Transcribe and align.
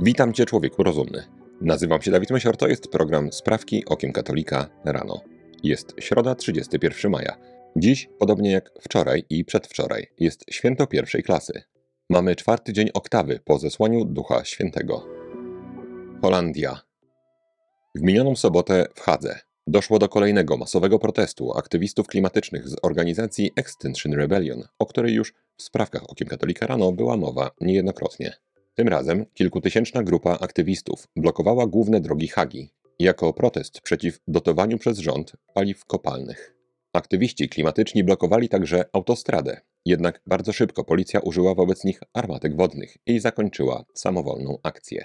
Witam 0.00 0.32
Cię, 0.32 0.44
człowieku 0.44 0.82
rozumny. 0.82 1.24
Nazywam 1.60 2.02
się 2.02 2.10
Dawid 2.10 2.30
Mysior, 2.30 2.56
to 2.56 2.68
jest 2.68 2.88
program 2.88 3.32
Sprawki 3.32 3.84
Okiem 3.84 4.12
Katolika 4.12 4.68
rano. 4.84 5.20
Jest 5.62 5.94
środa, 6.00 6.34
31 6.34 7.10
maja. 7.10 7.36
Dziś, 7.76 8.08
podobnie 8.18 8.50
jak 8.50 8.70
wczoraj 8.80 9.24
i 9.30 9.44
przedwczoraj, 9.44 10.06
jest 10.20 10.44
święto 10.50 10.86
pierwszej 10.86 11.22
klasy. 11.22 11.62
Mamy 12.10 12.36
czwarty 12.36 12.72
dzień 12.72 12.90
oktawy 12.94 13.40
po 13.44 13.58
zesłaniu 13.58 14.04
Ducha 14.04 14.44
Świętego. 14.44 15.06
Holandia. 16.22 16.80
W 17.94 18.02
minioną 18.02 18.36
sobotę 18.36 18.86
w 18.94 19.00
Hadze 19.00 19.40
doszło 19.66 19.98
do 19.98 20.08
kolejnego 20.08 20.56
masowego 20.56 20.98
protestu 20.98 21.52
aktywistów 21.52 22.06
klimatycznych 22.06 22.68
z 22.68 22.76
organizacji 22.82 23.50
Extinction 23.56 24.12
Rebellion, 24.12 24.62
o 24.78 24.86
której 24.86 25.14
już 25.14 25.34
w 25.56 25.62
sprawkach 25.62 26.10
Okiem 26.10 26.28
Katolika 26.28 26.66
rano 26.66 26.92
była 26.92 27.16
mowa 27.16 27.50
niejednokrotnie. 27.60 28.45
Tym 28.78 28.88
razem 28.88 29.26
kilkutysięczna 29.34 30.02
grupa 30.02 30.38
aktywistów 30.40 31.08
blokowała 31.16 31.66
główne 31.66 32.00
drogi 32.00 32.28
Hagi 32.28 32.70
jako 32.98 33.32
protest 33.32 33.80
przeciw 33.80 34.20
dotowaniu 34.28 34.78
przez 34.78 34.98
rząd 34.98 35.32
paliw 35.54 35.84
kopalnych. 35.84 36.54
Aktywiści 36.92 37.48
klimatyczni 37.48 38.04
blokowali 38.04 38.48
także 38.48 38.84
autostradę, 38.92 39.60
jednak 39.84 40.20
bardzo 40.26 40.52
szybko 40.52 40.84
policja 40.84 41.20
użyła 41.20 41.54
wobec 41.54 41.84
nich 41.84 42.00
armatek 42.12 42.56
wodnych 42.56 42.96
i 43.06 43.20
zakończyła 43.20 43.84
samowolną 43.94 44.58
akcję. 44.62 45.04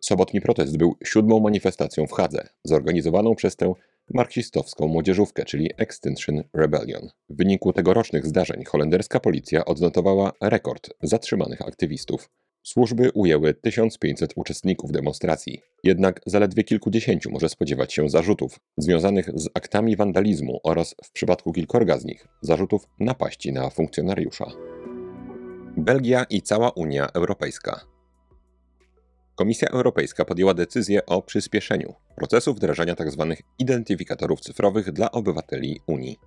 Sobotni 0.00 0.40
protest 0.40 0.76
był 0.76 0.96
siódmą 1.04 1.40
manifestacją 1.40 2.06
w 2.06 2.12
Hadze, 2.12 2.48
zorganizowaną 2.64 3.34
przez 3.34 3.56
tę 3.56 3.74
marksistowską 4.14 4.88
młodzieżówkę, 4.88 5.44
czyli 5.44 5.70
Extinction 5.76 6.44
Rebellion. 6.54 7.08
W 7.28 7.36
wyniku 7.36 7.72
tegorocznych 7.72 8.26
zdarzeń 8.26 8.64
holenderska 8.64 9.20
policja 9.20 9.64
odnotowała 9.64 10.32
rekord 10.40 10.90
zatrzymanych 11.02 11.62
aktywistów. 11.62 12.30
Służby 12.72 13.10
ujęły 13.14 13.54
1500 13.54 14.32
uczestników 14.36 14.92
demonstracji, 14.92 15.62
jednak 15.84 16.20
zaledwie 16.26 16.64
kilkudziesięciu 16.64 17.30
może 17.30 17.48
spodziewać 17.48 17.94
się 17.94 18.10
zarzutów 18.10 18.60
związanych 18.76 19.30
z 19.34 19.48
aktami 19.54 19.96
wandalizmu 19.96 20.60
oraz 20.62 20.94
w 21.04 21.12
przypadku 21.12 21.52
kilkorga 21.52 21.98
z 21.98 22.04
nich 22.04 22.26
zarzutów 22.42 22.82
napaści 23.00 23.52
na 23.52 23.70
funkcjonariusza. 23.70 24.46
Belgia 25.76 26.24
i 26.24 26.42
cała 26.42 26.70
Unia 26.70 27.08
Europejska. 27.14 27.80
Komisja 29.34 29.68
Europejska 29.68 30.24
podjęła 30.24 30.54
decyzję 30.54 31.06
o 31.06 31.22
przyspieszeniu 31.22 31.94
procesu 32.16 32.54
wdrażania 32.54 32.96
tzw. 32.96 33.34
identyfikatorów 33.58 34.40
cyfrowych 34.40 34.92
dla 34.92 35.10
obywateli 35.10 35.80
Unii. 35.86 36.18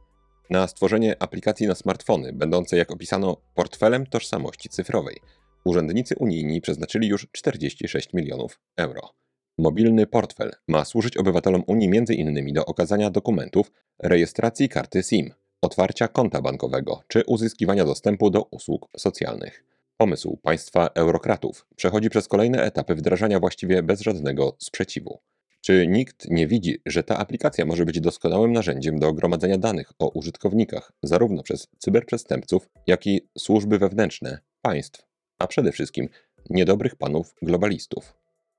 Na 0.50 0.68
stworzenie 0.68 1.16
aplikacji 1.20 1.68
na 1.68 1.76
smartfony, 1.76 2.34
będącej 2.34 2.80
jak 2.80 2.92
opisano 2.92 3.38
portfelem 3.56 4.06
tożsamości 4.06 4.70
cyfrowej, 4.70 5.18
urzędnicy 5.66 6.16
unijni 6.20 6.62
przeznaczyli 6.62 7.08
już 7.08 7.28
46 7.32 8.14
milionów 8.14 8.60
euro. 8.78 9.10
Mobilny 9.58 10.08
portfel 10.08 10.52
ma 10.68 10.86
służyć 10.86 11.18
obywatelom 11.18 11.64
Unii 11.68 11.98
m.in. 11.98 12.54
do 12.54 12.66
okazania 12.66 13.10
dokumentów, 13.10 13.72
rejestracji 14.00 14.70
karty 14.70 15.04
SIM, 15.04 15.34
otwarcia 15.62 16.08
konta 16.08 16.42
bankowego 16.42 17.04
czy 17.08 17.24
uzyskiwania 17.28 17.86
dostępu 17.86 18.30
do 18.30 18.44
usług 18.44 18.88
socjalnych. 18.98 19.64
Pomysł 19.98 20.38
państwa 20.38 20.90
eurokratów 20.96 21.68
przechodzi 21.76 22.10
przez 22.10 22.28
kolejne 22.28 22.64
etapy 22.64 22.96
wdrażania 22.96 23.40
właściwie 23.40 23.84
bez 23.84 24.02
żadnego 24.02 24.56
sprzeciwu. 24.60 25.20
Czy 25.62 25.88
nikt 25.88 26.30
nie 26.30 26.48
widzi, 26.48 26.82
że 26.86 27.04
ta 27.04 27.18
aplikacja 27.18 27.66
może 27.66 27.86
być 27.86 28.00
doskonałym 28.00 28.54
narzędziem 28.54 29.00
do 29.00 29.14
gromadzenia 29.14 29.58
danych 29.58 29.92
o 30.00 30.10
użytkownikach, 30.10 30.92
zarówno 31.04 31.44
przez 31.44 31.68
cyberprzestępców, 31.78 32.70
jak 32.88 33.08
i 33.08 33.22
służby 33.38 33.78
wewnętrzne 33.78 34.40
państw, 34.62 35.11
a 35.42 35.48
przede 35.48 35.72
wszystkim 35.72 36.10
niedobrych 36.50 36.96
panów 36.96 37.36
globalistów? 37.42 38.14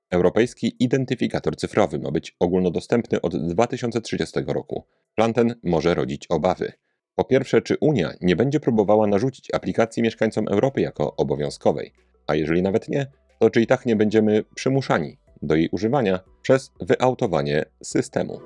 Europejski 0.09 0.75
identyfikator 0.79 1.55
cyfrowy 1.55 1.99
ma 1.99 2.11
być 2.11 2.35
ogólnodostępny 2.39 3.21
od 3.21 3.47
2030 3.47 4.39
roku. 4.47 4.83
Plan 5.15 5.33
ten 5.33 5.55
może 5.63 5.93
rodzić 5.93 6.27
obawy. 6.27 6.71
Po 7.15 7.23
pierwsze, 7.23 7.61
czy 7.61 7.77
Unia 7.81 8.13
nie 8.21 8.35
będzie 8.35 8.59
próbowała 8.59 9.07
narzucić 9.07 9.53
aplikacji 9.53 10.03
mieszkańcom 10.03 10.47
Europy 10.47 10.81
jako 10.81 11.15
obowiązkowej, 11.15 11.91
a 12.27 12.35
jeżeli 12.35 12.61
nawet 12.61 12.89
nie, 12.89 13.11
to 13.39 13.49
czy 13.49 13.61
i 13.61 13.67
tak 13.67 13.85
nie 13.85 13.95
będziemy 13.95 14.43
przymuszani 14.55 15.17
do 15.41 15.55
jej 15.55 15.69
używania 15.71 16.19
przez 16.41 16.71
wyautowanie 16.81 17.65
systemu. 17.83 18.39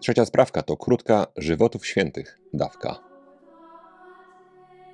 Trzecia 0.00 0.24
sprawka 0.24 0.62
to 0.62 0.76
krótka 0.76 1.26
żywotów 1.36 1.86
świętych 1.86 2.38
dawka. 2.52 3.07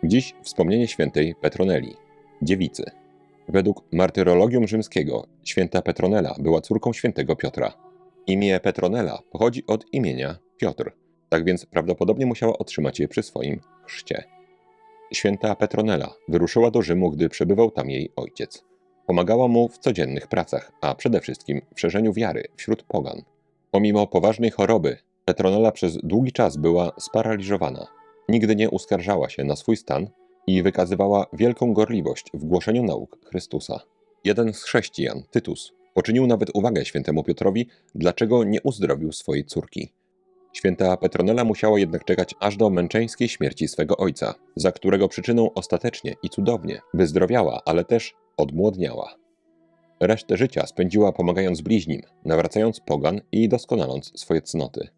Dziś 0.07 0.35
wspomnienie 0.43 0.89
świętej 0.89 1.35
Petroneli, 1.41 1.97
dziewicy. 2.43 2.85
Według 3.49 3.83
martyrologium 3.93 4.69
rzymskiego 4.69 5.27
święta 5.45 5.83
Petronela 5.83 6.35
była 6.39 6.61
córką 6.61 6.93
świętego 6.93 7.37
Piotra. 7.37 7.73
Imię 8.27 8.61
Petronela 8.61 9.19
pochodzi 9.31 9.67
od 9.67 9.85
imienia 9.93 10.37
Piotr, 10.57 10.93
tak 11.29 11.45
więc 11.45 11.67
prawdopodobnie 11.67 12.27
musiała 12.27 12.59
otrzymać 12.59 13.01
je 13.01 13.09
przy 13.09 13.23
swoim 13.23 13.61
chrzcie. 13.87 14.25
Święta 15.13 15.55
Petronela 15.55 16.15
wyruszyła 16.29 16.71
do 16.71 16.83
Rzymu, 16.83 17.11
gdy 17.11 17.29
przebywał 17.29 17.71
tam 17.71 17.91
jej 17.91 18.13
ojciec. 18.17 18.65
Pomagała 19.07 19.49
mu 19.49 19.69
w 19.69 19.79
codziennych 19.79 20.27
pracach, 20.27 20.73
a 20.81 20.95
przede 20.95 21.21
wszystkim 21.21 21.61
w 21.75 21.81
szerzeniu 21.81 22.13
wiary 22.13 22.45
wśród 22.57 22.83
pogan. 22.83 23.23
Pomimo 23.71 24.07
poważnej 24.07 24.51
choroby, 24.51 24.97
Petronela 25.25 25.73
przez 25.73 25.99
długi 26.03 26.33
czas 26.33 26.57
była 26.57 26.93
sparaliżowana. 26.99 28.04
Nigdy 28.29 28.57
nie 28.57 28.71
uskarżała 28.71 29.29
się 29.29 29.45
na 29.45 29.57
swój 29.57 29.77
stan 29.77 30.09
i 30.47 30.62
wykazywała 30.62 31.27
wielką 31.33 31.73
gorliwość 31.73 32.27
w 32.35 32.45
głoszeniu 32.45 32.83
nauk 32.83 33.19
Chrystusa. 33.27 33.81
Jeden 34.25 34.55
z 34.55 34.62
chrześcijan, 34.62 35.23
Tytus, 35.31 35.73
poczynił 35.95 36.27
nawet 36.27 36.51
uwagę 36.55 36.85
świętemu 36.85 37.23
Piotrowi, 37.23 37.69
dlaczego 37.95 38.45
nie 38.45 38.62
uzdrowił 38.62 39.12
swojej 39.12 39.45
córki. 39.45 39.93
Święta 40.53 40.97
Petronela 40.97 41.45
musiała 41.45 41.79
jednak 41.79 42.05
czekać 42.05 42.35
aż 42.41 42.57
do 42.57 42.71
męczeńskiej 42.71 43.29
śmierci 43.29 43.69
swego 43.69 43.97
ojca, 43.97 44.35
za 44.56 44.73
którego 44.73 45.09
przyczyną 45.09 45.53
ostatecznie 45.55 46.15
i 46.23 46.29
cudownie 46.29 46.81
wyzdrowiała, 46.95 47.61
ale 47.67 47.85
też 47.85 48.15
odmłodniała. 48.37 49.15
Resztę 50.01 50.37
życia 50.37 50.67
spędziła 50.67 51.12
pomagając 51.12 51.61
bliźnim, 51.61 52.03
nawracając 52.25 52.81
pogan 52.81 53.21
i 53.33 53.49
doskonaląc 53.49 54.12
swoje 54.21 54.43
cnoty. 54.43 54.89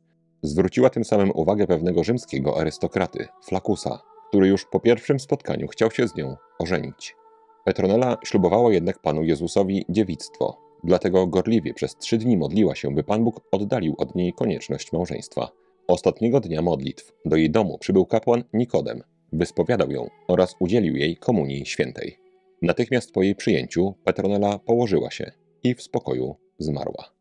Zwróciła 0.42 0.90
tym 0.90 1.04
samym 1.04 1.30
uwagę 1.34 1.66
pewnego 1.66 2.04
rzymskiego 2.04 2.60
arystokraty, 2.60 3.26
Flakusa, 3.44 4.02
który 4.28 4.48
już 4.48 4.64
po 4.64 4.80
pierwszym 4.80 5.20
spotkaniu 5.20 5.68
chciał 5.68 5.90
się 5.90 6.08
z 6.08 6.14
nią 6.14 6.36
ożenić. 6.58 7.16
Petronela 7.64 8.16
ślubowała 8.24 8.72
jednak 8.72 8.98
Panu 8.98 9.24
Jezusowi 9.24 9.84
dziewictwo, 9.88 10.58
dlatego 10.84 11.26
gorliwie 11.26 11.74
przez 11.74 11.96
trzy 11.96 12.18
dni 12.18 12.36
modliła 12.36 12.74
się, 12.74 12.94
by 12.94 13.02
Pan 13.02 13.24
Bóg 13.24 13.40
oddalił 13.52 13.94
od 13.98 14.14
niej 14.14 14.32
konieczność 14.32 14.92
małżeństwa. 14.92 15.48
Ostatniego 15.88 16.40
dnia 16.40 16.62
modlitw 16.62 17.12
do 17.24 17.36
jej 17.36 17.50
domu 17.50 17.78
przybył 17.78 18.06
kapłan 18.06 18.44
Nikodem, 18.52 19.02
wyspowiadał 19.32 19.90
ją 19.90 20.08
oraz 20.28 20.56
udzielił 20.60 20.96
jej 20.96 21.16
komunii 21.16 21.66
świętej. 21.66 22.18
Natychmiast 22.62 23.12
po 23.12 23.22
jej 23.22 23.34
przyjęciu 23.34 23.94
Petronela 24.04 24.58
położyła 24.58 25.10
się 25.10 25.32
i 25.64 25.74
w 25.74 25.82
spokoju 25.82 26.36
zmarła. 26.58 27.15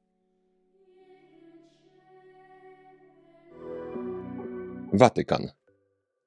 Watykan. 4.97 5.51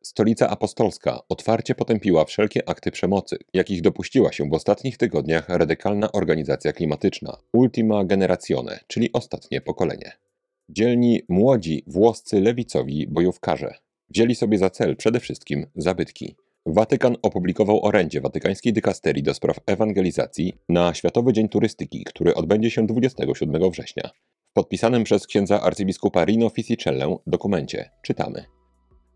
Stolica 0.03 0.49
Apostolska 0.49 1.21
otwarcie 1.29 1.75
potępiła 1.75 2.25
wszelkie 2.25 2.69
akty 2.69 2.91
przemocy, 2.91 3.39
jakich 3.55 3.83
dopuściła 3.83 4.33
się 4.33 4.49
w 4.49 4.55
ostatnich 4.55 4.97
tygodniach 4.97 5.49
radykalna 5.49 6.13
organizacja 6.13 6.73
klimatyczna 6.73 7.37
Ultima 7.53 8.05
Generazione, 8.05 8.81
czyli 8.87 9.13
ostatnie 9.13 9.61
pokolenie. 9.61 10.13
Dzielni 10.69 11.23
młodzi 11.29 11.85
włoscy 11.87 12.41
lewicowi 12.41 13.07
bojówkarze 13.07 13.75
wzięli 14.11 14.35
sobie 14.35 14.59
za 14.59 14.71
cel 14.71 14.97
przede 14.97 15.21
wszystkim 15.21 15.67
zabytki. 15.77 16.37
Watykan 16.67 17.17
opublikował 17.23 17.85
orędzie 17.85 18.21
watykańskiej 18.21 18.73
dykasterii 18.73 19.23
do 19.23 19.35
spraw 19.35 19.61
ewangelizacji 19.67 20.59
na 20.69 20.95
Światowy 20.95 21.33
Dzień 21.33 21.49
Turystyki, 21.49 22.05
który 22.05 22.35
odbędzie 22.35 22.71
się 22.71 22.87
27 22.87 23.71
września. 23.71 24.11
W 24.51 24.53
podpisanym 24.53 25.05
przez 25.05 25.27
księdza 25.27 25.63
arcybiskupa 25.63 26.25
Rino 26.25 26.49
Fisicellę 26.49 27.17
dokumencie 27.27 27.91
czytamy– 28.03 28.45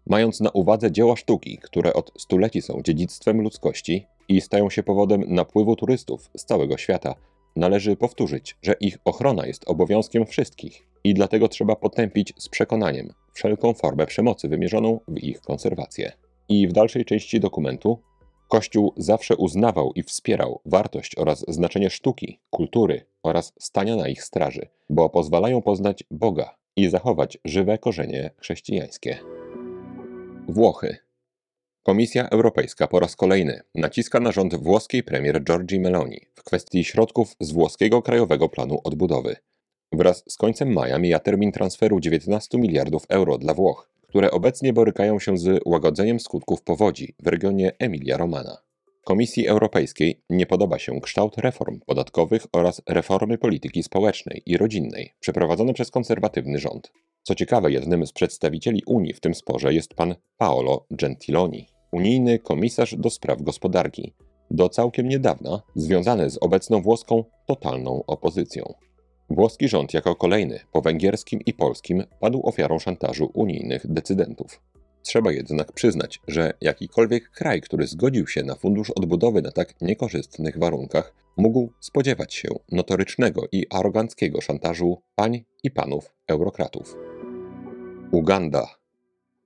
Mając 0.07 0.41
na 0.41 0.51
uwadze 0.51 0.93
dzieła 0.93 1.17
sztuki, 1.17 1.59
które 1.59 1.93
od 1.93 2.13
stuleci 2.19 2.63
są 2.63 2.81
dziedzictwem 2.85 3.41
ludzkości 3.41 4.07
i 4.29 4.41
stają 4.41 4.71
się 4.71 4.83
powodem 4.83 5.25
napływu 5.29 5.77
turystów 5.77 6.31
z 6.37 6.45
całego 6.45 6.77
świata, 6.77 7.15
należy 7.57 7.97
powtórzyć, 7.97 8.57
że 8.63 8.75
ich 8.81 8.99
ochrona 9.05 9.47
jest 9.47 9.69
obowiązkiem 9.69 10.27
wszystkich 10.27 10.87
i 11.05 11.15
dlatego 11.15 11.49
trzeba 11.49 11.77
potępić 11.77 12.33
z 12.37 12.49
przekonaniem 12.49 13.13
wszelką 13.33 13.75
formę 13.75 14.07
przemocy 14.07 14.49
wymierzoną 14.49 15.01
w 15.09 15.19
ich 15.19 15.41
konserwację. 15.41 16.13
I 16.49 16.69
w 16.69 16.73
dalszej 16.73 17.05
części 17.05 17.41
dokumentu 17.41 17.99
Kościół 18.53 18.93
zawsze 18.97 19.37
uznawał 19.37 19.93
i 19.93 20.03
wspierał 20.03 20.61
wartość 20.65 21.19
oraz 21.19 21.45
znaczenie 21.49 21.91
sztuki, 21.91 22.41
kultury 22.51 23.07
oraz 23.23 23.53
stania 23.59 23.97
na 23.97 24.09
ich 24.09 24.25
straży, 24.25 24.69
bo 24.91 25.11
pozwalają 25.11 25.63
poznać 25.63 26.05
Boga 26.11 26.57
i 26.77 26.89
zachować 26.89 27.39
żywe 27.45 27.79
korzenie 27.79 28.31
chrześcijańskie. 28.37 29.42
Włochy. 30.49 30.97
Komisja 31.83 32.29
Europejska 32.29 32.87
po 32.87 33.01
raz 33.01 33.17
kolejny 33.17 33.61
naciska 33.75 34.21
na 34.21 34.33
rząd 34.33 34.55
włoskiej 34.55 35.03
premier 35.03 35.43
Giorgi 35.45 35.81
Meloni 35.81 36.21
w 36.35 36.43
kwestii 36.43 36.85
środków 36.85 37.37
z 37.41 37.53
włoskiego 37.53 38.03
Krajowego 38.03 38.49
Planu 38.49 38.81
Odbudowy. 38.85 39.37
Wraz 39.93 40.25
z 40.29 40.37
końcem 40.37 40.73
maja 40.73 40.99
mija 40.99 41.19
termin 41.19 41.53
transferu 41.53 42.01
19 42.01 42.59
miliardów 42.59 43.03
euro 43.09 43.39
dla 43.39 43.55
Włoch, 43.55 43.91
które 44.09 44.31
obecnie 44.31 44.73
borykają 44.73 45.19
się 45.19 45.39
z 45.39 45.61
łagodzeniem 45.65 46.21
skutków 46.21 46.63
powodzi 46.63 47.15
w 47.23 47.27
regionie 47.27 47.73
Emilia-Romana. 47.79 48.57
Komisji 49.05 49.47
Europejskiej 49.47 50.23
nie 50.31 50.47
podoba 50.47 50.79
się 50.79 51.01
kształt 51.01 51.39
reform 51.39 51.81
podatkowych 51.87 52.47
oraz 52.53 52.83
reformy 52.89 53.39
polityki 53.39 53.83
społecznej 53.83 54.43
i 54.47 54.57
rodzinnej 54.57 55.13
przeprowadzone 55.21 55.75
przez 55.75 55.91
konserwatywny 55.91 56.59
rząd. 56.59 56.93
Co 57.23 57.35
ciekawe, 57.35 57.73
jednym 57.73 58.07
z 58.07 58.13
przedstawicieli 58.13 58.83
Unii 58.87 59.13
w 59.13 59.21
tym 59.21 59.35
sporze 59.35 59.75
jest 59.75 59.95
pan 59.95 60.15
Paolo 60.37 60.87
Gentiloni, 60.91 61.67
unijny 61.93 62.39
komisarz 62.39 62.95
do 62.95 63.11
spraw 63.11 63.43
gospodarki, 63.43 64.15
do 64.51 64.69
całkiem 64.69 65.09
niedawna 65.09 65.63
związany 65.75 66.31
z 66.31 66.39
obecną 66.41 66.83
włoską 66.83 67.25
totalną 67.47 68.05
opozycją. 68.07 68.75
Włoski 69.31 69.69
rząd 69.69 69.95
jako 69.95 70.17
kolejny 70.17 70.61
po 70.73 70.81
węgierskim 70.83 71.41
i 71.47 71.53
polskim 71.53 72.05
padł 72.21 72.41
ofiarą 72.45 72.79
szantażu 72.79 73.31
unijnych 73.35 73.93
decydentów. 73.93 74.61
Trzeba 75.03 75.33
jednak 75.33 75.73
przyznać, 75.73 76.21
że 76.29 76.53
jakikolwiek 76.61 77.31
kraj, 77.31 77.61
który 77.61 77.87
zgodził 77.87 78.27
się 78.27 78.43
na 78.43 78.55
fundusz 78.55 78.91
odbudowy 78.91 79.43
na 79.43 79.51
tak 79.51 79.81
niekorzystnych 79.81 80.59
warunkach, 80.59 81.15
mógł 81.37 81.73
spodziewać 81.81 82.35
się 82.35 82.49
notorycznego 82.73 83.43
i 83.53 83.67
aroganckiego 83.71 84.41
szantażu 84.41 85.03
pań 85.15 85.45
i 85.63 85.71
panów 85.71 86.15
eurokratów. 86.29 86.97
Uganda. 88.13 88.67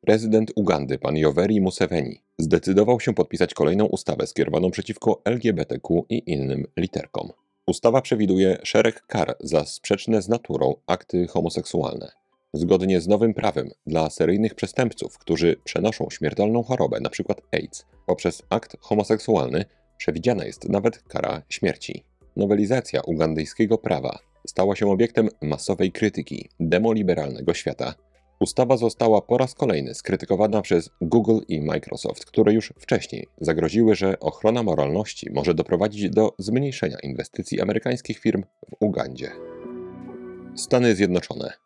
Prezydent 0.00 0.52
Ugandy, 0.56 0.98
pan 0.98 1.16
Yoweri 1.16 1.60
Museveni, 1.60 2.22
zdecydował 2.38 3.00
się 3.00 3.14
podpisać 3.14 3.54
kolejną 3.54 3.84
ustawę 3.84 4.26
skierowaną 4.26 4.70
przeciwko 4.70 5.22
LGBTQ 5.24 6.04
i 6.08 6.22
innym 6.26 6.66
literkom. 6.76 7.32
Ustawa 7.66 8.02
przewiduje 8.02 8.58
szereg 8.62 9.06
kar 9.06 9.36
za 9.40 9.64
sprzeczne 9.64 10.22
z 10.22 10.28
naturą 10.28 10.74
akty 10.86 11.26
homoseksualne. 11.26 12.25
Zgodnie 12.56 13.00
z 13.00 13.08
nowym 13.08 13.34
prawem, 13.34 13.70
dla 13.86 14.10
seryjnych 14.10 14.54
przestępców, 14.54 15.18
którzy 15.18 15.56
przenoszą 15.64 16.06
śmiertelną 16.10 16.62
chorobę, 16.62 16.96
np. 16.96 17.34
AIDS, 17.52 17.86
poprzez 18.06 18.42
akt 18.50 18.76
homoseksualny, 18.80 19.64
przewidziana 19.96 20.44
jest 20.44 20.68
nawet 20.68 21.02
kara 21.02 21.42
śmierci. 21.48 22.04
Nowelizacja 22.36 23.00
ugandyjskiego 23.00 23.78
prawa 23.78 24.18
stała 24.46 24.76
się 24.76 24.90
obiektem 24.90 25.28
masowej 25.42 25.92
krytyki 25.92 26.48
demoliberalnego 26.60 27.54
świata. 27.54 27.94
Ustawa 28.40 28.76
została 28.76 29.20
po 29.20 29.38
raz 29.38 29.54
kolejny 29.54 29.94
skrytykowana 29.94 30.62
przez 30.62 30.90
Google 31.00 31.38
i 31.48 31.60
Microsoft, 31.60 32.24
które 32.24 32.52
już 32.52 32.72
wcześniej 32.78 33.26
zagroziły, 33.40 33.94
że 33.94 34.20
ochrona 34.20 34.62
moralności 34.62 35.30
może 35.32 35.54
doprowadzić 35.54 36.10
do 36.10 36.34
zmniejszenia 36.38 36.96
inwestycji 37.02 37.60
amerykańskich 37.60 38.18
firm 38.18 38.42
w 38.70 38.76
Ugandzie. 38.80 39.30
Stany 40.54 40.94
Zjednoczone 40.94 41.65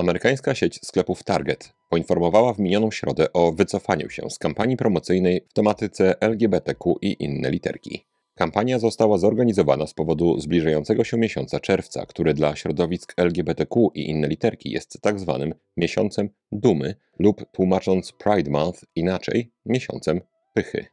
Amerykańska 0.00 0.54
sieć 0.54 0.80
sklepów 0.82 1.22
Target 1.22 1.72
poinformowała 1.88 2.54
w 2.54 2.58
minioną 2.58 2.90
środę 2.90 3.32
o 3.32 3.52
wycofaniu 3.52 4.10
się 4.10 4.30
z 4.30 4.38
kampanii 4.38 4.76
promocyjnej 4.76 5.46
w 5.48 5.52
tematyce 5.52 6.20
LGBTQ 6.20 6.94
i 7.02 7.16
inne 7.24 7.50
literki. 7.50 8.04
Kampania 8.34 8.78
została 8.78 9.18
zorganizowana 9.18 9.86
z 9.86 9.94
powodu 9.94 10.40
zbliżającego 10.40 11.04
się 11.04 11.16
miesiąca 11.16 11.60
czerwca, 11.60 12.06
który 12.06 12.34
dla 12.34 12.56
środowisk 12.56 13.14
LGBTQ 13.16 13.90
i 13.94 14.10
inne 14.10 14.28
literki 14.28 14.70
jest 14.70 15.00
tak 15.00 15.20
zwanym 15.20 15.54
miesiącem 15.76 16.30
dumy 16.52 16.94
lub 17.18 17.44
tłumacząc 17.52 18.12
Pride 18.12 18.50
Month 18.50 18.84
inaczej 18.96 19.52
miesiącem 19.66 20.20
pychy. 20.54 20.86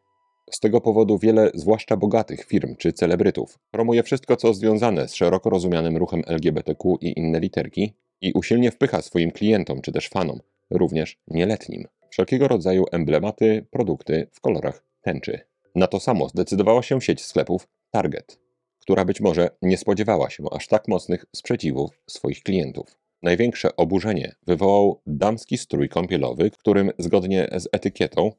Z 0.51 0.59
tego 0.59 0.81
powodu 0.81 1.17
wiele, 1.17 1.51
zwłaszcza 1.53 1.97
bogatych 1.97 2.45
firm 2.45 2.75
czy 2.75 2.93
celebrytów, 2.93 3.59
promuje 3.71 4.03
wszystko, 4.03 4.35
co 4.35 4.53
związane 4.53 5.07
z 5.07 5.15
szeroko 5.15 5.49
rozumianym 5.49 5.97
ruchem 5.97 6.21
LGBTQ 6.27 6.97
i 7.01 7.19
inne 7.19 7.39
literki, 7.39 7.93
i 8.21 8.31
usilnie 8.33 8.71
wpycha 8.71 9.01
swoim 9.01 9.31
klientom 9.31 9.81
czy 9.81 9.91
też 9.91 10.09
fanom, 10.09 10.39
również 10.69 11.17
nieletnim, 11.27 11.87
wszelkiego 12.09 12.47
rodzaju 12.47 12.85
emblematy, 12.91 13.65
produkty 13.71 14.27
w 14.33 14.41
kolorach 14.41 14.83
tęczy. 15.01 15.39
Na 15.75 15.87
to 15.87 15.99
samo 15.99 16.29
zdecydowała 16.29 16.83
się 16.83 17.01
sieć 17.01 17.25
sklepów 17.25 17.67
Target, 17.91 18.39
która 18.79 19.05
być 19.05 19.21
może 19.21 19.49
nie 19.61 19.77
spodziewała 19.77 20.29
się 20.29 20.43
aż 20.51 20.67
tak 20.67 20.87
mocnych 20.87 21.25
sprzeciwów 21.35 21.91
swoich 22.07 22.43
klientów. 22.43 22.97
Największe 23.23 23.75
oburzenie 23.75 24.35
wywołał 24.47 25.01
damski 25.05 25.57
strój 25.57 25.89
kąpielowy, 25.89 26.51
którym 26.51 26.91
zgodnie 26.97 27.49
z 27.55 27.69
etykietą 27.71 28.31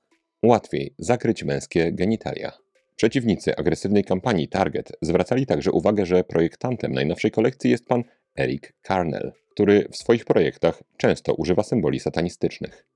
łatwiej 0.42 0.94
zakryć 0.98 1.44
męskie 1.44 1.92
genitalia. 1.92 2.52
Przeciwnicy 2.98 3.56
agresywnej 3.56 4.04
kampanii 4.04 4.48
Target 4.48 4.92
zwracali 5.02 5.46
także 5.46 5.72
uwagę, 5.72 6.06
że 6.06 6.24
projektantem 6.24 6.92
najnowszej 6.92 7.30
kolekcji 7.30 7.70
jest 7.70 7.86
pan 7.86 8.02
Eric 8.38 8.72
Carnell, 8.86 9.32
który 9.50 9.88
w 9.92 9.96
swoich 9.96 10.24
projektach 10.24 10.82
często 10.96 11.34
używa 11.34 11.62
symboli 11.62 12.00
satanistycznych. 12.00 12.86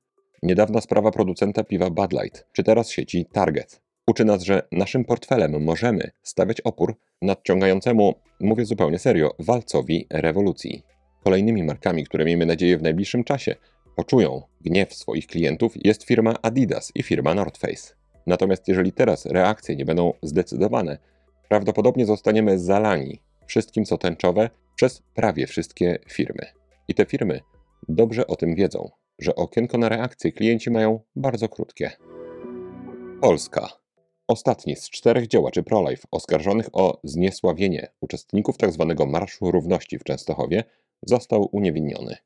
Niedawna 0.43 0.81
sprawa 0.81 1.11
producenta 1.11 1.65
piwa 1.65 1.91
Bud 1.91 2.13
Light, 2.13 2.47
czy 2.53 2.63
teraz 2.63 2.91
sieci 2.91 3.27
Target, 3.33 3.81
uczy 4.07 4.25
nas, 4.25 4.43
że 4.43 4.63
naszym 4.73 5.05
portfelem 5.05 5.63
możemy 5.65 6.11
stawiać 6.23 6.61
opór 6.61 6.97
nadciągającemu, 7.23 8.15
mówię 8.41 8.65
zupełnie 8.65 8.99
serio, 8.99 9.31
walcowi 9.39 10.07
rewolucji. 10.11 10.83
Kolejnymi 11.25 11.63
markami, 11.63 12.05
które 12.05 12.25
miejmy 12.25 12.47
nadzieję 12.47 12.79
w 12.79 12.83
najbliższym 12.83 13.25
czasie 13.25 13.55
poczują 13.97 14.43
gniew 14.61 14.95
swoich 14.95 15.27
klientów, 15.27 15.73
jest 15.85 16.05
firma 16.05 16.35
Adidas 16.43 16.93
i 16.95 17.03
firma 17.03 17.35
North 17.35 17.61
Face. 17.61 18.02
Natomiast 18.27 18.69
jeżeli 18.69 18.93
teraz 18.93 19.27
reakcje 19.27 19.77
nie 19.77 19.85
będą 19.85 20.13
zdecydowane, 20.23 20.99
prawdopodobnie 21.49 22.07
zostaniemy 22.07 22.59
zalani 22.59 23.21
wszystkim 23.47 23.85
co 23.85 23.99
tęczowe 23.99 24.51
przez 24.77 25.03
prawie 25.15 25.47
wszystkie 25.47 25.99
firmy. 26.09 26.47
I 26.89 26.95
te 26.95 27.05
firmy 27.05 27.41
dobrze 27.89 28.27
o 28.27 28.37
tym 28.37 28.55
wiedzą, 28.55 28.91
że 29.19 29.35
okienko 29.35 29.79
na 29.79 29.89
reakcję 29.89 30.33
klienci 30.33 30.71
mają 30.71 31.01
bardzo 31.17 31.49
krótkie. 31.49 31.91
Polska. 33.21 33.69
Ostatni 34.29 34.77
z 34.77 34.91
czterech 34.91 35.27
działaczy 35.27 35.63
pro-life 35.63 36.09
oskarżonych 36.11 36.69
o 36.73 37.01
zniesławienie 37.05 37.89
uczestników 38.01 38.57
tzw. 38.57 38.95
Tak 38.99 39.09
Marszu 39.09 39.51
Równości 39.51 39.99
w 39.99 40.05
Częstochowie 40.05 40.65
został 41.03 41.49
uniewinniony. 41.53 42.17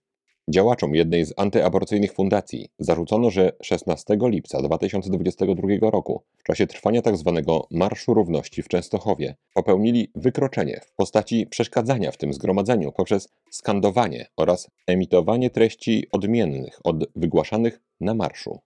Działaczom 0.48 0.94
jednej 0.94 1.25
z 1.25 1.34
antyaborcyjnych 1.37 2.12
fundacji 2.12 2.69
zarzucono, 2.78 3.31
że 3.31 3.52
16 3.62 4.19
lipca 4.20 4.62
2022 4.62 5.90
roku, 5.90 6.22
w 6.38 6.43
czasie 6.43 6.66
trwania 6.66 7.02
tzw. 7.02 7.43
Tak 7.46 7.78
Marszu 7.78 8.14
Równości 8.14 8.62
w 8.62 8.69
Częstochowie, 8.69 9.34
popełnili 9.54 10.10
wykroczenie 10.14 10.81
w 10.84 10.93
postaci 10.93 11.46
przeszkadzania 11.46 12.12
w 12.12 12.16
tym 12.16 12.32
zgromadzeniu 12.32 12.92
poprzez 12.92 13.28
skandowanie 13.50 14.26
oraz 14.37 14.71
emitowanie 14.87 15.50
treści 15.50 16.06
odmiennych 16.12 16.80
od 16.85 16.97
wygłaszanych 17.16 17.80
na 18.00 18.14
marszu. 18.14 18.61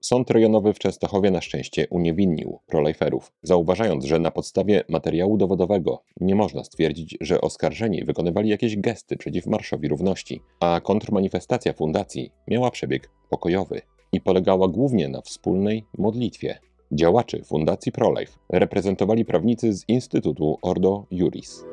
Sąd 0.00 0.30
rejonowy 0.30 0.72
w 0.72 0.78
Częstochowie 0.78 1.30
na 1.30 1.40
szczęście 1.40 1.86
uniewinnił 1.90 2.58
proliferów, 2.66 3.32
zauważając, 3.42 4.04
że 4.04 4.18
na 4.18 4.30
podstawie 4.30 4.84
materiału 4.88 5.36
dowodowego 5.36 6.02
nie 6.20 6.34
można 6.34 6.64
stwierdzić, 6.64 7.16
że 7.20 7.40
oskarżeni 7.40 8.04
wykonywali 8.04 8.48
jakieś 8.48 8.76
gesty 8.76 9.16
przeciw 9.16 9.46
Marszowi 9.46 9.88
Równości, 9.88 10.40
a 10.60 10.80
kontrmanifestacja 10.80 11.72
fundacji 11.72 12.32
miała 12.48 12.70
przebieg 12.70 13.10
pokojowy 13.30 13.82
i 14.12 14.20
polegała 14.20 14.68
głównie 14.68 15.08
na 15.08 15.20
wspólnej 15.20 15.84
modlitwie. 15.98 16.58
Działaczy 16.92 17.44
Fundacji 17.44 17.92
ProLife 17.92 18.38
reprezentowali 18.48 19.24
prawnicy 19.24 19.72
z 19.72 19.84
Instytutu 19.88 20.58
Ordo 20.62 21.06
Juris. 21.10 21.64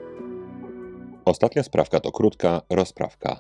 Ostatnia 1.25 1.63
sprawka 1.63 2.00
to 2.00 2.12
krótka 2.12 2.62
rozprawka. 2.69 3.39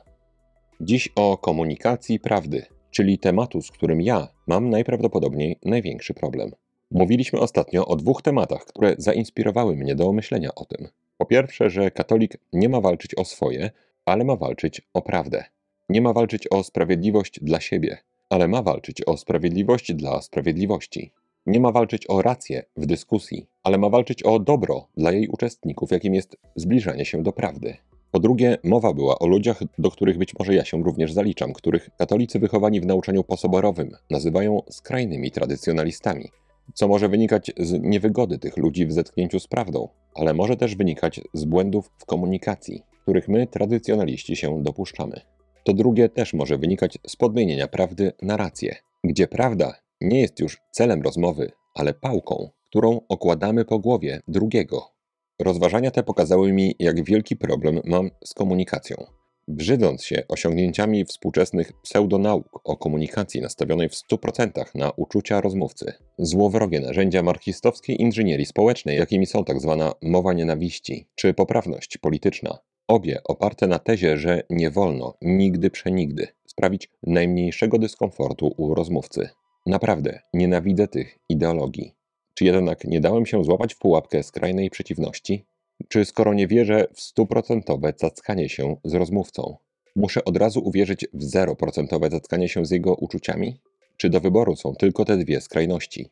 Dziś 0.81 1.09
o 1.15 1.37
komunikacji 1.37 2.19
prawdy 2.19 2.76
czyli 2.91 3.19
tematu, 3.19 3.61
z 3.61 3.71
którym 3.71 4.01
ja 4.01 4.27
mam 4.47 4.69
najprawdopodobniej 4.69 5.59
największy 5.65 6.13
problem. 6.13 6.51
Mówiliśmy 6.91 7.39
ostatnio 7.39 7.85
o 7.85 7.95
dwóch 7.95 8.21
tematach, 8.21 8.65
które 8.65 8.95
zainspirowały 8.97 9.75
mnie 9.75 9.95
do 9.95 10.13
myślenia 10.13 10.49
o 10.55 10.65
tym. 10.65 10.87
Po 11.17 11.25
pierwsze, 11.25 11.69
że 11.69 11.91
katolik 11.91 12.37
nie 12.53 12.69
ma 12.69 12.81
walczyć 12.81 13.15
o 13.15 13.25
swoje, 13.25 13.71
ale 14.05 14.23
ma 14.23 14.35
walczyć 14.35 14.81
o 14.93 15.01
prawdę. 15.01 15.43
Nie 15.89 16.01
ma 16.01 16.13
walczyć 16.13 16.47
o 16.47 16.63
sprawiedliwość 16.63 17.39
dla 17.43 17.59
siebie, 17.59 17.97
ale 18.29 18.47
ma 18.47 18.61
walczyć 18.61 19.01
o 19.01 19.17
sprawiedliwość 19.17 19.93
dla 19.93 20.21
sprawiedliwości. 20.21 21.11
Nie 21.45 21.59
ma 21.59 21.71
walczyć 21.71 22.09
o 22.09 22.21
rację 22.21 22.63
w 22.77 22.85
dyskusji, 22.85 23.47
ale 23.63 23.77
ma 23.77 23.89
walczyć 23.89 24.23
o 24.23 24.39
dobro 24.39 24.87
dla 24.97 25.11
jej 25.11 25.27
uczestników, 25.27 25.91
jakim 25.91 26.13
jest 26.15 26.37
zbliżanie 26.55 27.05
się 27.05 27.23
do 27.23 27.31
prawdy. 27.33 27.77
Po 28.11 28.19
drugie, 28.19 28.57
mowa 28.63 28.93
była 28.93 29.19
o 29.19 29.27
ludziach, 29.27 29.59
do 29.77 29.91
których 29.91 30.17
być 30.17 30.33
może 30.39 30.53
ja 30.53 30.65
się 30.65 30.83
również 30.83 31.13
zaliczam, 31.13 31.53
których 31.53 31.89
katolicy 31.97 32.39
wychowani 32.39 32.81
w 32.81 32.85
nauczaniu 32.85 33.23
posoborowym 33.23 33.91
nazywają 34.09 34.61
skrajnymi 34.69 35.31
tradycjonalistami, 35.31 36.31
co 36.73 36.87
może 36.87 37.09
wynikać 37.09 37.51
z 37.57 37.81
niewygody 37.81 38.37
tych 38.37 38.57
ludzi 38.57 38.85
w 38.85 38.93
zetknięciu 38.93 39.39
z 39.39 39.47
prawdą, 39.47 39.89
ale 40.15 40.33
może 40.33 40.57
też 40.57 40.75
wynikać 40.75 41.21
z 41.33 41.45
błędów 41.45 41.91
w 41.97 42.05
komunikacji, 42.05 42.83
których 43.01 43.27
my, 43.27 43.47
tradycjonaliści, 43.47 44.35
się 44.35 44.63
dopuszczamy. 44.63 45.21
To 45.63 45.73
drugie 45.73 46.09
też 46.09 46.33
może 46.33 46.57
wynikać 46.57 46.97
z 47.07 47.15
podmienienia 47.15 47.67
prawdy 47.67 48.11
na 48.21 48.37
rację, 48.37 48.75
gdzie 49.03 49.27
prawda 49.27 49.73
nie 50.01 50.21
jest 50.21 50.39
już 50.39 50.57
celem 50.71 51.01
rozmowy, 51.01 51.51
ale 51.75 51.93
pałką, 51.93 52.49
którą 52.69 53.01
okładamy 53.09 53.65
po 53.65 53.79
głowie 53.79 54.21
drugiego. 54.27 54.96
Rozważania 55.39 55.91
te 55.91 56.03
pokazały 56.03 56.53
mi, 56.53 56.75
jak 56.79 57.03
wielki 57.03 57.35
problem 57.35 57.81
mam 57.85 58.09
z 58.25 58.33
komunikacją. 58.33 59.05
Brzydząc 59.47 60.03
się 60.03 60.23
osiągnięciami 60.27 61.05
współczesnych 61.05 61.71
pseudonauk 61.81 62.61
o 62.63 62.77
komunikacji 62.77 63.41
nastawionej 63.41 63.89
w 63.89 63.93
100% 63.93 64.63
na 64.75 64.91
uczucia 64.91 65.41
rozmówcy, 65.41 65.93
złowrogie 66.17 66.79
narzędzia 66.79 67.23
marksistowskiej 67.23 68.01
inżynierii 68.01 68.45
społecznej, 68.45 68.97
jakimi 68.97 69.25
są 69.25 69.43
tzw. 69.43 69.75
Tak 69.79 70.09
mowa 70.09 70.33
nienawiści 70.33 71.07
czy 71.15 71.33
poprawność 71.33 71.97
polityczna, 71.97 72.57
obie 72.87 73.21
oparte 73.23 73.67
na 73.67 73.79
tezie, 73.79 74.17
że 74.17 74.43
nie 74.49 74.71
wolno 74.71 75.17
nigdy 75.21 75.69
przenigdy 75.69 76.27
sprawić 76.47 76.89
najmniejszego 77.03 77.79
dyskomfortu 77.79 78.53
u 78.57 78.75
rozmówcy. 78.75 79.29
Naprawdę 79.65 80.19
nienawidzę 80.33 80.87
tych 80.87 81.17
ideologii. 81.29 81.96
Czy 82.37 82.45
jednak 82.45 82.85
nie 82.85 83.01
dałem 83.01 83.25
się 83.25 83.43
złapać 83.43 83.73
w 83.73 83.77
pułapkę 83.77 84.23
skrajnej 84.23 84.69
przeciwności? 84.69 85.45
Czy 85.87 86.05
skoro 86.05 86.33
nie 86.33 86.47
wierzę 86.47 86.87
w 86.93 87.01
stuprocentowe 87.01 87.93
cackanie 87.93 88.49
się 88.49 88.75
z 88.83 88.93
rozmówcą, 88.93 89.57
muszę 89.95 90.25
od 90.25 90.37
razu 90.37 90.61
uwierzyć 90.65 91.07
w 91.13 91.23
zeroprocentowe 91.23 92.09
cackanie 92.09 92.49
się 92.49 92.65
z 92.65 92.71
jego 92.71 92.95
uczuciami? 92.95 93.59
Czy 93.97 94.09
do 94.09 94.19
wyboru 94.19 94.55
są 94.55 94.75
tylko 94.75 95.05
te 95.05 95.17
dwie 95.17 95.41
skrajności? 95.41 96.09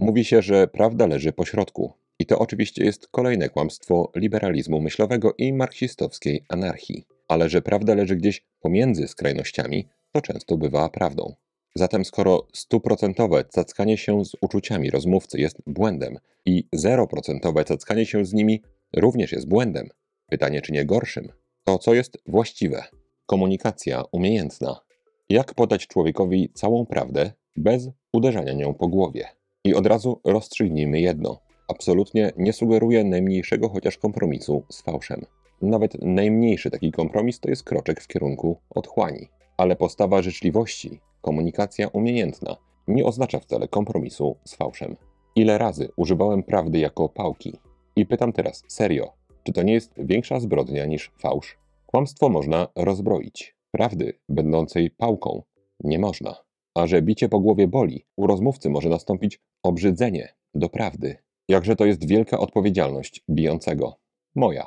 Mówi 0.00 0.24
się, 0.24 0.42
że 0.42 0.66
prawda 0.66 1.06
leży 1.06 1.32
po 1.32 1.44
środku. 1.44 1.92
I 2.18 2.26
to 2.26 2.38
oczywiście 2.38 2.84
jest 2.84 3.08
kolejne 3.08 3.48
kłamstwo 3.48 4.12
liberalizmu 4.14 4.80
myślowego 4.80 5.34
i 5.38 5.52
marksistowskiej 5.52 6.44
anarchii. 6.48 7.04
Ale 7.28 7.48
że 7.48 7.62
prawda 7.62 7.94
leży 7.94 8.16
gdzieś 8.16 8.44
pomiędzy 8.60 9.08
skrajnościami, 9.08 9.88
to 10.12 10.20
często 10.20 10.56
bywa 10.56 10.88
prawdą. 10.88 11.34
Zatem 11.76 12.04
skoro 12.04 12.46
stuprocentowe 12.52 13.44
cackanie 13.44 13.96
się 13.96 14.24
z 14.24 14.32
uczuciami 14.40 14.90
rozmówcy 14.90 15.40
jest 15.40 15.62
błędem 15.66 16.18
i 16.46 16.68
zeroprocentowe 16.72 17.64
cackanie 17.64 18.06
się 18.06 18.24
z 18.24 18.32
nimi 18.32 18.62
również 18.96 19.32
jest 19.32 19.48
błędem, 19.48 19.88
pytanie 20.30 20.62
czy 20.62 20.72
nie 20.72 20.84
gorszym, 20.84 21.28
to 21.64 21.78
co 21.78 21.94
jest 21.94 22.18
właściwe? 22.26 22.84
Komunikacja 23.26 24.02
umiejętna. 24.12 24.80
Jak 25.28 25.54
podać 25.54 25.86
człowiekowi 25.86 26.50
całą 26.54 26.86
prawdę 26.86 27.32
bez 27.56 27.88
uderzania 28.12 28.52
nią 28.52 28.74
po 28.74 28.88
głowie? 28.88 29.28
I 29.64 29.74
od 29.74 29.86
razu 29.86 30.20
rozstrzygnijmy 30.24 31.00
jedno. 31.00 31.40
Absolutnie 31.68 32.32
nie 32.36 32.52
sugeruję 32.52 33.04
najmniejszego 33.04 33.68
chociaż 33.68 33.98
kompromisu 33.98 34.64
z 34.70 34.82
fałszem. 34.82 35.26
Nawet 35.62 36.02
najmniejszy 36.02 36.70
taki 36.70 36.92
kompromis 36.92 37.40
to 37.40 37.50
jest 37.50 37.64
kroczek 37.64 38.00
w 38.00 38.06
kierunku 38.06 38.60
otchłani. 38.70 39.28
Ale 39.56 39.76
postawa 39.76 40.22
życzliwości, 40.22 41.00
komunikacja 41.26 41.88
umiejętna, 41.88 42.56
nie 42.88 43.04
oznacza 43.04 43.38
wcale 43.38 43.68
kompromisu 43.68 44.36
z 44.44 44.54
fałszem. 44.54 44.96
Ile 45.36 45.58
razy 45.58 45.88
używałem 45.96 46.42
prawdy 46.42 46.78
jako 46.78 47.08
pałki? 47.08 47.58
I 47.96 48.06
pytam 48.06 48.32
teraz, 48.32 48.62
serio, 48.68 49.12
czy 49.42 49.52
to 49.52 49.62
nie 49.62 49.72
jest 49.72 49.92
większa 49.98 50.40
zbrodnia 50.40 50.86
niż 50.86 51.12
fałsz? 51.18 51.58
Kłamstwo 51.86 52.28
można 52.28 52.68
rozbroić. 52.76 53.56
Prawdy, 53.70 54.12
będącej 54.28 54.90
pałką, 54.90 55.42
nie 55.80 55.98
można. 55.98 56.36
A 56.74 56.86
że 56.86 57.02
bicie 57.02 57.28
po 57.28 57.40
głowie 57.40 57.68
boli, 57.68 58.06
u 58.16 58.26
rozmówcy 58.26 58.70
może 58.70 58.88
nastąpić 58.88 59.40
obrzydzenie 59.62 60.28
do 60.54 60.68
prawdy. 60.68 61.16
Jakże 61.48 61.76
to 61.76 61.86
jest 61.86 62.08
wielka 62.08 62.38
odpowiedzialność 62.38 63.24
bijącego. 63.30 63.96
Moja. 64.34 64.66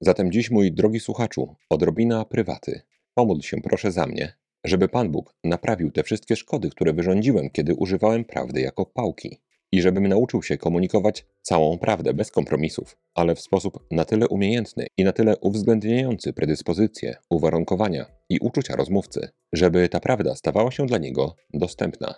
Zatem 0.00 0.32
dziś, 0.32 0.50
mój 0.50 0.72
drogi 0.72 1.00
słuchaczu, 1.00 1.54
odrobina 1.70 2.24
prywaty. 2.24 2.80
Pomódl 3.14 3.40
się 3.40 3.56
proszę 3.62 3.92
za 3.92 4.06
mnie, 4.06 4.32
żeby 4.66 4.88
Pan 4.88 5.10
Bóg 5.10 5.34
naprawił 5.44 5.90
te 5.90 6.02
wszystkie 6.02 6.36
szkody, 6.36 6.70
które 6.70 6.92
wyrządziłem, 6.92 7.50
kiedy 7.50 7.74
używałem 7.74 8.24
prawdy 8.24 8.60
jako 8.60 8.86
pałki. 8.86 9.40
I 9.72 9.82
żebym 9.82 10.06
nauczył 10.06 10.42
się 10.42 10.56
komunikować 10.56 11.26
całą 11.42 11.78
prawdę 11.78 12.14
bez 12.14 12.30
kompromisów, 12.30 12.96
ale 13.14 13.34
w 13.34 13.40
sposób 13.40 13.86
na 13.90 14.04
tyle 14.04 14.28
umiejętny 14.28 14.86
i 14.98 15.04
na 15.04 15.12
tyle 15.12 15.36
uwzględniający 15.36 16.32
predyspozycje, 16.32 17.16
uwarunkowania 17.30 18.06
i 18.28 18.38
uczucia 18.38 18.76
rozmówcy, 18.76 19.28
żeby 19.52 19.88
ta 19.88 20.00
prawda 20.00 20.34
stawała 20.34 20.70
się 20.70 20.86
dla 20.86 20.98
niego 20.98 21.34
dostępna. 21.54 22.14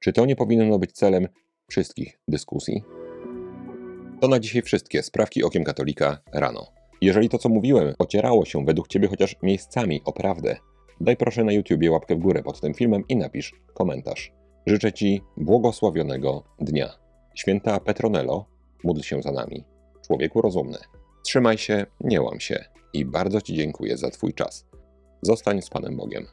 Czy 0.00 0.12
to 0.12 0.26
nie 0.26 0.36
powinno 0.36 0.78
być 0.78 0.92
celem 0.92 1.28
wszystkich 1.70 2.20
dyskusji? 2.28 2.82
To 4.20 4.28
na 4.28 4.40
dzisiaj 4.40 4.62
wszystkie 4.62 5.02
sprawki 5.02 5.44
okiem 5.44 5.64
katolika 5.64 6.18
rano. 6.32 6.66
Jeżeli 7.00 7.28
to, 7.28 7.38
co 7.38 7.48
mówiłem, 7.48 7.94
ocierało 7.98 8.44
się 8.44 8.64
według 8.64 8.88
Ciebie 8.88 9.08
chociaż 9.08 9.36
miejscami 9.42 10.00
o 10.04 10.12
prawdę, 10.12 10.56
daj 11.00 11.16
proszę 11.16 11.44
na 11.44 11.52
YouTubie 11.52 11.90
łapkę 11.90 12.14
w 12.14 12.18
górę 12.18 12.42
pod 12.42 12.60
tym 12.60 12.74
filmem 12.74 13.04
i 13.08 13.16
napisz 13.16 13.54
komentarz. 13.74 14.32
Życzę 14.66 14.92
Ci 14.92 15.22
błogosławionego 15.36 16.44
dnia. 16.58 16.88
Święta 17.34 17.80
Petronelo, 17.80 18.46
módl 18.84 19.00
się 19.00 19.22
za 19.22 19.32
nami. 19.32 19.64
Człowieku 20.06 20.42
rozumny. 20.42 20.78
Trzymaj 21.24 21.58
się, 21.58 21.86
nie 22.00 22.22
łam 22.22 22.40
się 22.40 22.64
i 22.92 23.04
bardzo 23.04 23.40
Ci 23.40 23.54
dziękuję 23.54 23.96
za 23.96 24.10
Twój 24.10 24.34
czas. 24.34 24.66
Zostań 25.22 25.62
z 25.62 25.70
Panem 25.70 25.96
Bogiem. 25.96 26.26